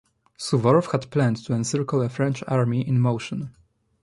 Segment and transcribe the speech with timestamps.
[0.35, 3.55] Suvorov had planned to encircle a French army in motion.